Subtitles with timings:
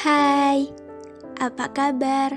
[0.00, 0.64] Hai,
[1.36, 2.32] apa kabar?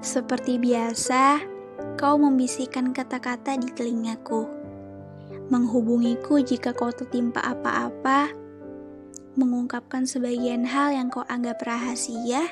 [0.00, 1.44] Seperti biasa,
[2.00, 4.48] kau membisikkan kata-kata di telingaku,
[5.52, 8.32] menghubungiku jika kau tertimpa apa-apa,
[9.36, 12.48] mengungkapkan sebagian hal yang kau anggap rahasia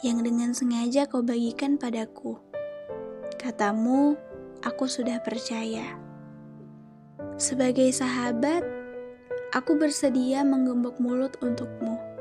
[0.00, 2.40] yang dengan sengaja kau bagikan padaku.
[3.36, 4.16] Katamu,
[4.64, 6.00] aku sudah percaya.
[7.36, 8.64] Sebagai sahabat,
[9.52, 12.11] aku bersedia menggembok mulut untukmu.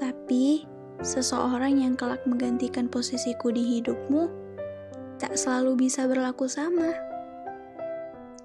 [0.00, 0.64] Tapi,
[1.04, 4.32] seseorang yang kelak menggantikan posisiku di hidupmu
[5.20, 6.96] tak selalu bisa berlaku sama.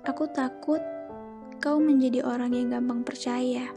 [0.04, 0.84] Aku takut
[1.63, 3.72] kau menjadi orang yang gampang percaya.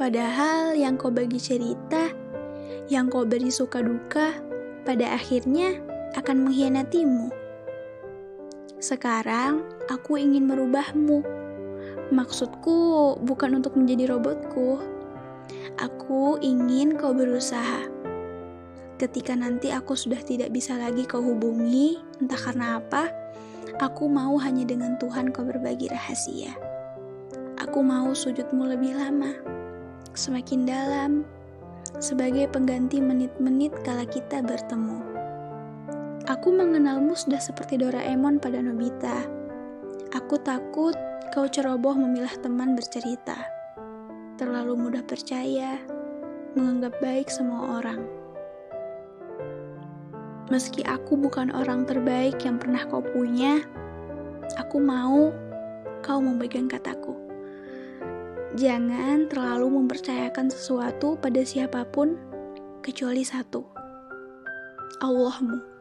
[0.00, 2.08] Padahal yang kau bagi cerita,
[2.88, 4.32] yang kau beri suka duka,
[4.88, 5.76] pada akhirnya
[6.16, 7.28] akan mengkhianatimu.
[8.80, 9.60] Sekarang
[9.92, 11.20] aku ingin merubahmu.
[12.16, 14.80] Maksudku bukan untuk menjadi robotku,
[15.80, 17.88] Aku ingin kau berusaha.
[19.00, 23.08] Ketika nanti aku sudah tidak bisa lagi kau hubungi, entah karena apa,
[23.80, 26.52] aku mau hanya dengan Tuhan kau berbagi rahasia.
[27.64, 29.32] Aku mau sujudmu lebih lama,
[30.12, 31.24] semakin dalam,
[31.96, 35.00] sebagai pengganti menit-menit kala kita bertemu.
[36.28, 39.24] Aku mengenalmu sudah seperti Doraemon pada Nobita.
[40.12, 40.92] Aku takut
[41.32, 43.59] kau ceroboh memilah teman bercerita
[44.40, 45.76] terlalu mudah percaya,
[46.56, 48.00] menganggap baik semua orang.
[50.48, 53.60] Meski aku bukan orang terbaik yang pernah kau punya,
[54.56, 55.28] aku mau
[56.00, 57.12] kau memegang kataku.
[58.56, 62.16] Jangan terlalu mempercayakan sesuatu pada siapa pun
[62.80, 63.60] kecuali satu.
[65.04, 65.79] Allahmu.